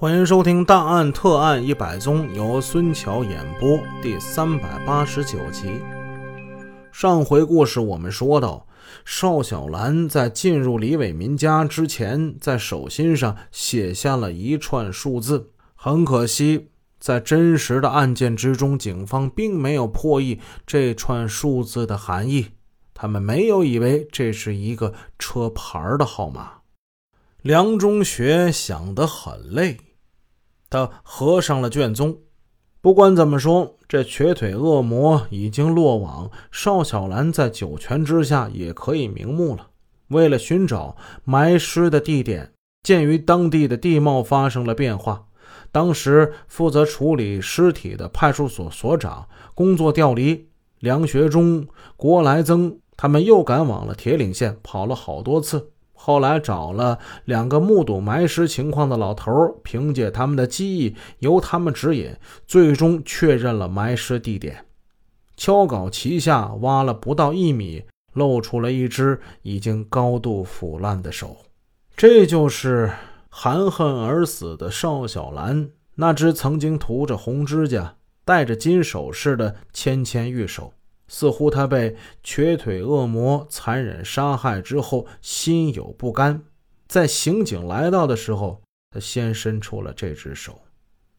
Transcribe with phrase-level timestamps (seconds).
[0.00, 5.78] 欢迎收听《大案特案一百宗》，由孙桥演播，第三百八十九集。
[6.90, 8.66] 上回故事我们说到，
[9.04, 15.50] 邵小兰在进入李伟民家之前，在手心上写下了一串数字。
[15.74, 22.46] 很可惜，在真实的案件之中，警方并没有破译这串数字的含义。
[22.94, 26.52] 他们没有以为这是一个车牌的号码。
[27.42, 29.76] 梁中学想得很累。
[30.70, 32.16] 他合上了卷宗。
[32.80, 39.66] 不管怎么说，这瘸腿恶魔已经落网，邵小兰在九泉之下也可以瞑目了。
[40.08, 45.26] 为了寻找埋尸的地点，鉴于当地的地貌发生了变化，
[45.70, 51.66] 当时负责处理尸体的派出所所长工作调离，梁学忠、
[51.96, 55.70] 郭来增他们又赶往了铁岭县，跑了好多次。
[56.02, 59.30] 后来找了两个目睹埋尸情况的老头，
[59.62, 64.64] 凭借他们的记忆，由他们指引，最终确认了埋尸地点。
[65.36, 71.36] 敲镐旗下挖了不到一米，露出了一只已经高度腐烂的手。
[71.94, 72.90] 这就是
[73.28, 80.72] 含恨而死的邵小兰，那只曾经涂着红指甲、戴着金首饰的纤纤玉手。
[81.12, 86.40] 似乎他被瘸腿恶魔残忍杀害之后，心有不甘。
[86.86, 90.62] 在刑警来到的时候，他先伸出了这只手，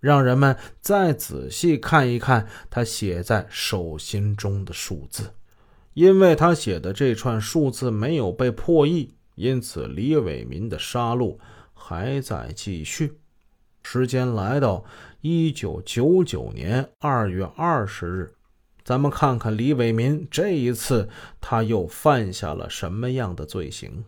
[0.00, 5.32] 让人们再仔细看一看他写在手心中的数字。
[5.94, 11.38] 因为他写的这串数字没有被破译，因此李伟民的杀戮
[11.72, 13.20] 还在继续。
[13.84, 14.84] 时间来到
[15.20, 18.35] 一九九九年二月二十日。
[18.86, 21.08] 咱们看看李伟民这一次
[21.40, 24.04] 他又犯下了什么样的罪行？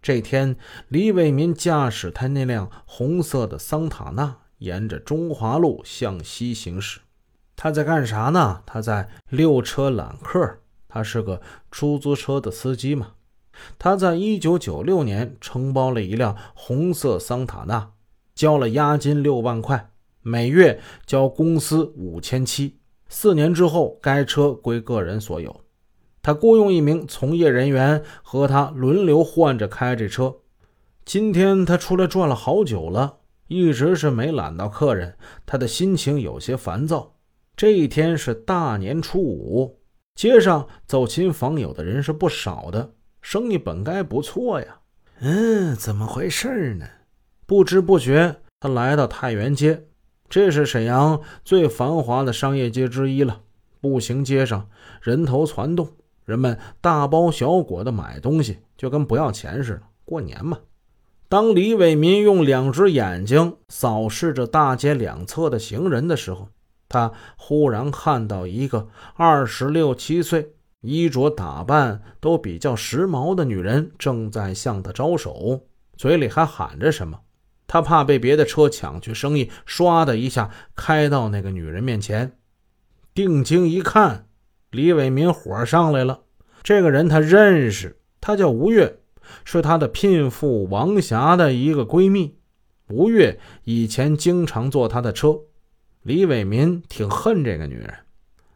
[0.00, 0.56] 这天，
[0.88, 7.00] 李伟民驾驶他那辆红色的桑塔纳，沿着中华路向西行驶。
[7.54, 8.62] 他在干啥呢？
[8.64, 10.60] 他在溜车揽客。
[10.88, 13.08] 他是个出租车的司机嘛。
[13.78, 17.90] 他在一九九六年承包了一辆红色桑塔纳，
[18.34, 19.90] 交了押金六万块，
[20.22, 22.77] 每月交公司五千七。
[23.08, 25.64] 四年之后，该车归个人所有。
[26.20, 30.36] 他雇佣一名从业人员和他轮流换着开这车。
[31.04, 37.14] 今天他出来转了好久了，一直是没揽到客人，他的心情有些烦躁。
[37.56, 39.80] 这一天是大年初五，
[40.14, 42.92] 街上走亲访友的人是不少的，
[43.22, 44.80] 生意本该不错呀。
[45.20, 46.86] 嗯，怎么回事呢？
[47.46, 49.87] 不知不觉，他来到太原街。
[50.28, 53.40] 这是沈阳最繁华的商业街之一了。
[53.80, 54.68] 步行街上
[55.00, 55.88] 人头攒动，
[56.24, 59.82] 人们大包小裹的买东西，就跟不要钱似的。
[60.04, 60.58] 过年嘛。
[61.28, 66.48] 当李伟民用两只眼睛扫视着大街两侧的行人的时候，
[66.88, 75.60] 他忽然看到一个二十六七岁、衣着打扮都比较时髦的女人正在向他招手，
[75.96, 77.20] 嘴里还喊着什么。
[77.68, 82.32] 他怕被别的车抢去生意，唰的一下开到那个女人面前。
[83.14, 84.26] 定睛一看，
[84.70, 86.22] 李伟民火上来了。
[86.62, 88.98] 这个人他认识，他叫吴越，
[89.44, 92.38] 是他的聘妇王霞的一个闺蜜。
[92.88, 95.38] 吴越以前经常坐他的车。
[96.02, 97.92] 李伟民挺恨这个女人。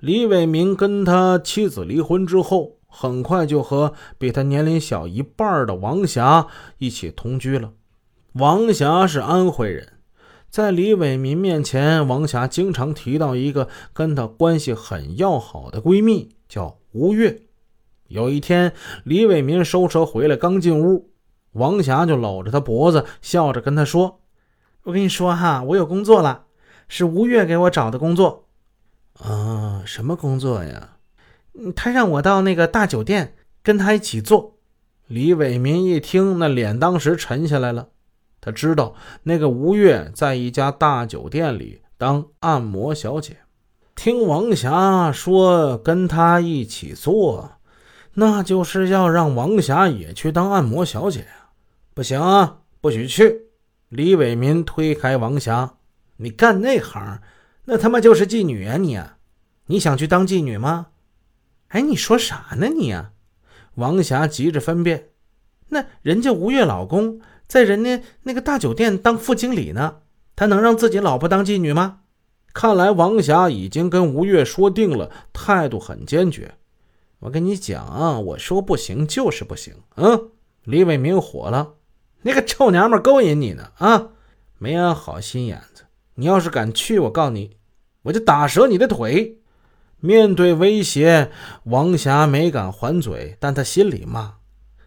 [0.00, 6.46] 李伟民跟他妻子离婚之后，很快就和比他年龄小一半的王霞
[6.78, 7.72] 一起同居了。
[8.34, 9.92] 王霞是安徽人，
[10.50, 17.42] 在李伟民面前，王霞经常提到一个跟她关系很要好的闺蜜，叫吴越。
[18.08, 18.72] 有一天，
[19.04, 21.12] 李伟民收车回来，刚进屋，
[21.52, 24.20] 王霞就搂着他脖子，笑着跟他说
[24.82, 26.46] ：“我跟你说哈，我有工作了，
[26.88, 28.48] 是吴越给我找的工作。
[29.20, 30.96] 啊，什么工作呀？
[31.76, 34.56] 他让我到那个大酒店跟他一起做。”
[35.06, 37.90] 李伟民一听，那脸当时沉下来了。
[38.44, 43.38] 他知道那个吴越在一家大酒店里当按摩小姐，
[43.94, 47.52] 听王霞说跟他一起做，
[48.12, 51.56] 那就是要让王霞也去当按摩小姐啊！
[51.94, 53.46] 不行啊，不许去！
[53.88, 55.76] 李伟民推开王霞
[56.18, 57.22] ：“你干那行，
[57.64, 58.76] 那他妈就是妓女啊！
[58.76, 59.00] 你，
[59.68, 60.88] 你想去当妓女吗？”
[61.68, 63.12] 哎，你说啥呢你啊？
[63.76, 65.12] 王霞急着分辨
[65.70, 69.96] ：“那人家吴越老公……”在人家那个大酒店当副经理呢，
[70.34, 72.00] 他能让自己老婆当妓女吗？
[72.52, 76.54] 看来王霞已经跟吴越说定了，态度很坚决。
[77.20, 79.74] 我跟你讲啊，我说不行就是不行。
[79.96, 80.30] 嗯，
[80.64, 81.74] 李伟明火了，
[82.22, 83.72] 那个臭娘们勾引你呢？
[83.78, 84.08] 啊，
[84.58, 85.84] 没安好心眼子。
[86.14, 87.56] 你要是敢去，我告诉你，
[88.02, 89.38] 我就打折你的腿。
[89.98, 91.30] 面对威胁，
[91.64, 94.34] 王霞没敢还嘴，但她心里骂：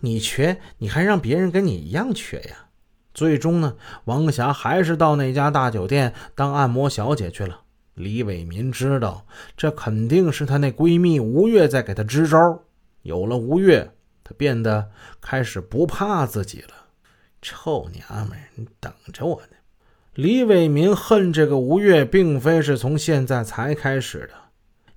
[0.00, 2.66] 你瘸，你还让别人跟你一样瘸呀？
[3.14, 7.62] 最终呢，王霞还是到那家大酒店当按摩小姐去了。
[7.94, 12.62] 李伟民知道，这肯定是她那闺蜜吴越在给她支招。
[13.02, 13.90] 有了吴越，
[14.22, 14.90] 她变得
[15.20, 16.74] 开始不怕自己了。
[17.42, 19.56] 臭娘们，你等着我呢！
[20.14, 24.34] 李伟民恨这个吴越，并非是从现在才开始的，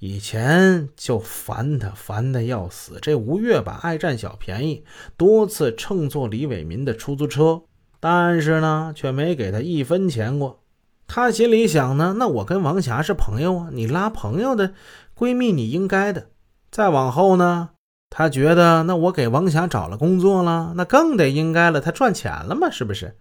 [0.00, 2.98] 以前就烦他，烦的要死。
[3.02, 4.82] 这吴越吧，爱占小便宜，
[5.18, 7.62] 多次乘坐李伟民的出租车。
[8.00, 10.62] 但是呢，却没给他一分钱过。
[11.06, 14.72] 他心里想呢，那我跟王霞是朋友啊，你拉朋友的
[15.14, 16.28] 闺蜜，你应该的。
[16.70, 17.68] 再往后呢，
[18.08, 23.18] 他觉得那我给王霞找了工作了，那更得应该了，他赚钱了嘛，是不是？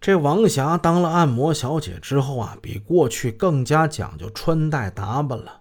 [0.00, 5.60] 这王霞当了按摩小姐之后啊，比过去更加讲究穿戴打扮了。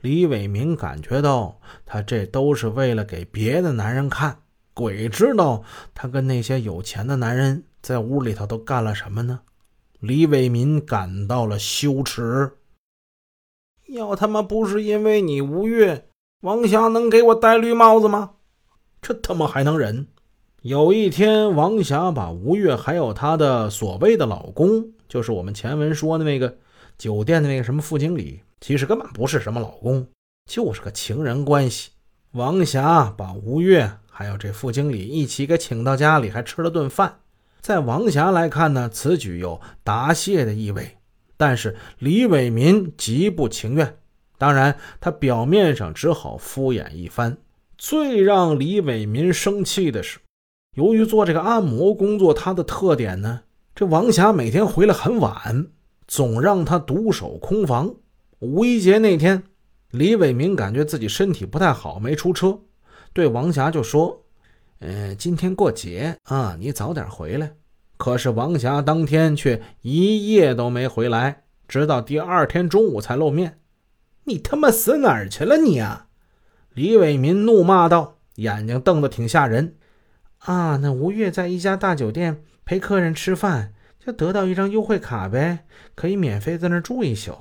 [0.00, 4.38] 李伟民感觉到，他这都是为了给别的男人看。
[4.74, 5.62] 鬼知道
[5.94, 7.64] 他跟那些有钱的男人。
[7.82, 9.42] 在屋里头都干了什么呢？
[10.00, 12.50] 李伟民感到了羞耻。
[13.86, 16.08] 要他妈不是因为你吴越，
[16.40, 18.32] 王霞能给我戴绿帽子吗？
[19.00, 20.08] 这他妈还能忍？
[20.62, 26.58] 有一天，王霞把吴越还有她的所谓的老公，就是我们前文说的那个
[26.98, 30.06] 酒店的那个什么副经理，其实根本不是什么老公，
[30.50, 31.90] 就是个情人关系。
[32.32, 37.20] 王霞把吴越还有这副经理一起给请到家里，还吃了顿饭。
[37.60, 40.98] 在王霞来看呢，此举有答谢的意味，
[41.36, 43.96] 但是李伟民极不情愿。
[44.38, 47.38] 当然，他表面上只好敷衍一番。
[47.78, 50.18] 最让李伟民生气的是，
[50.76, 53.42] 由于做这个按摩工作，他的特点呢，
[53.74, 55.66] 这王霞每天回来很晚，
[56.06, 57.94] 总让他独守空房。
[58.40, 59.42] 五一节那天，
[59.90, 62.60] 李伟民感觉自己身体不太好，没出车，
[63.12, 64.22] 对王霞就说。
[64.80, 67.54] 嗯，今天过节啊，你早点回来。
[67.96, 73.60] 可是王霞当天却一夜都没回来，直到第二天中午才露面。
[74.24, 76.08] 你他妈死哪儿去了你啊！
[76.74, 79.76] 李伟民怒骂道，眼睛瞪得挺吓人。
[80.40, 83.72] 啊，那吴越在一家大酒店陪客人吃饭，
[84.06, 85.66] 就得到一张优惠卡呗，
[85.96, 87.36] 可以免费在那儿住一宿。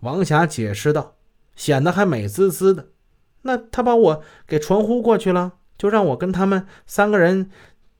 [0.00, 1.16] 王霞解释道，
[1.54, 2.86] 显得还美滋滋的。
[3.42, 5.52] 那他把我给传呼过去了。
[5.76, 7.50] 就让我跟他们三个人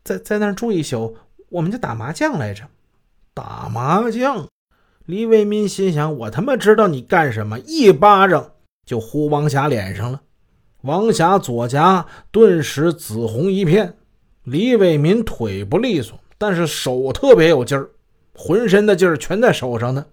[0.02, 1.18] 在在那儿住一宿，
[1.50, 2.64] 我们就打麻将来着。
[3.34, 4.48] 打麻将，
[5.04, 7.58] 李伟民心想：我他妈知道你干什么！
[7.58, 8.52] 一巴掌
[8.86, 10.22] 就呼王霞脸上了，
[10.80, 13.98] 王霞左颊顿时紫红一片。
[14.44, 17.90] 李伟民腿不利索，但是手特别有劲儿，
[18.36, 20.06] 浑身的劲儿全在手上呢。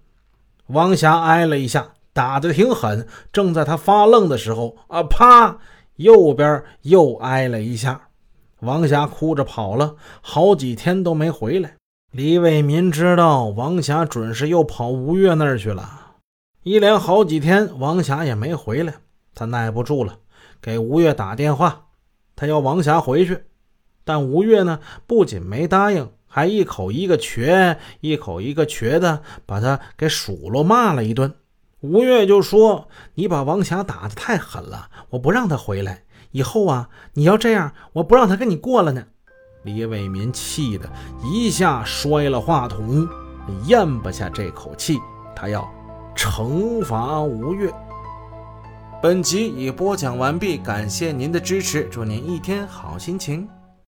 [0.68, 3.08] 王霞挨了一下，打得挺狠。
[3.32, 5.58] 正在他发愣的时候，啊，啪！
[5.98, 8.08] 右边又挨了一下，
[8.62, 11.76] 王霞哭着跑了，好几天都没回来。
[12.12, 15.88] 李伟民知道王霞准是又跑吴越那儿去了，
[16.64, 18.96] 一连好几天王霞也没回来，
[19.36, 20.18] 他耐不住了，
[20.60, 21.86] 给吴越打电话，
[22.36, 23.44] 他要王霞回去。
[24.04, 31.32] 但吴越呢，不仅没答应，还一口一个瘸，一口一个瘸的，把他给数落骂了一顿。
[31.82, 36.02] 吴越就说：“你把王霞打得太狠了，我不让他回来。
[36.32, 39.04] 以后啊，你要这样，我不让他跟你过了呢。”
[39.62, 40.90] 李伟民气得
[41.24, 43.08] 一下摔了话筒，
[43.68, 44.98] 咽不下这口气，
[45.36, 45.72] 他要
[46.16, 47.72] 惩罚吴越。
[49.04, 53.48] 本集已播讲完毕，感谢您的支持，祝您一天好心情。